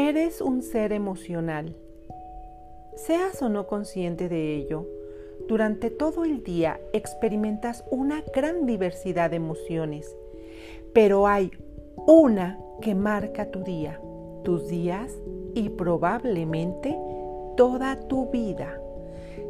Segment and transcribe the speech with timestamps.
[0.00, 1.74] Eres un ser emocional.
[2.94, 4.86] Seas o no consciente de ello,
[5.48, 10.16] durante todo el día experimentas una gran diversidad de emociones,
[10.92, 11.50] pero hay
[12.06, 14.00] una que marca tu día,
[14.44, 15.12] tus días
[15.54, 16.96] y probablemente
[17.56, 18.80] toda tu vida.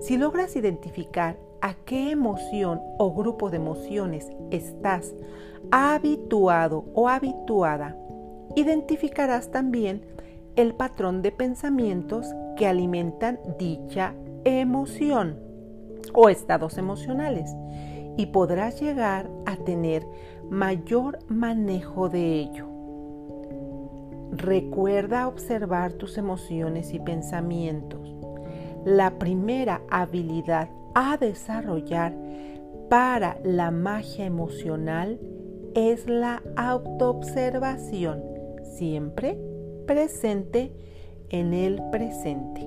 [0.01, 5.15] Si logras identificar a qué emoción o grupo de emociones estás
[5.71, 7.99] habituado o habituada,
[8.57, 10.17] identificarás también
[10.59, 12.27] el patrón de pensamientos
[12.57, 15.39] que alimentan dicha emoción
[16.13, 17.55] o estados emocionales
[18.17, 20.05] y podrás llegar a tener
[20.51, 22.67] mayor manejo de ello.
[24.33, 28.17] Recuerda observar tus emociones y pensamientos.
[28.85, 32.17] La primera habilidad a desarrollar
[32.91, 35.21] para la magia emocional
[35.77, 38.25] es la autoobservación,
[38.77, 39.39] siempre
[39.89, 40.71] presente
[41.31, 42.61] en el presente.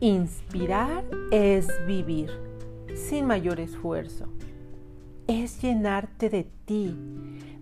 [0.00, 2.30] Inspirar es vivir
[2.94, 4.26] sin mayor esfuerzo.
[5.26, 6.94] Es llenarte de ti,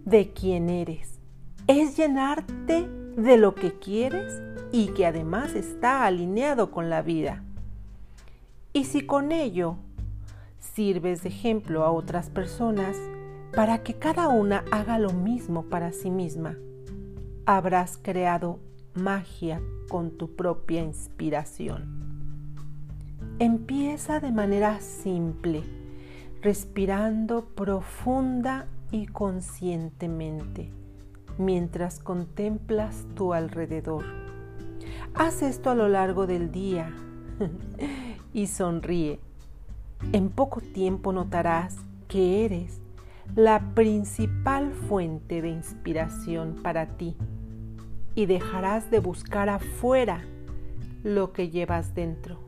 [0.04, 1.19] de quien eres.
[1.72, 7.44] Es llenarte de lo que quieres y que además está alineado con la vida.
[8.72, 9.76] Y si con ello
[10.58, 12.96] sirves de ejemplo a otras personas
[13.54, 16.56] para que cada una haga lo mismo para sí misma,
[17.46, 18.58] habrás creado
[18.94, 21.86] magia con tu propia inspiración.
[23.38, 25.62] Empieza de manera simple,
[26.42, 30.72] respirando profunda y conscientemente
[31.38, 34.04] mientras contemplas tu alrededor.
[35.14, 36.92] Haz esto a lo largo del día
[38.32, 39.20] y sonríe.
[40.12, 41.76] En poco tiempo notarás
[42.08, 42.80] que eres
[43.36, 47.16] la principal fuente de inspiración para ti
[48.14, 50.24] y dejarás de buscar afuera
[51.02, 52.38] lo que llevas dentro.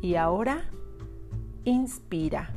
[0.00, 0.64] Y ahora,
[1.64, 2.50] inspira.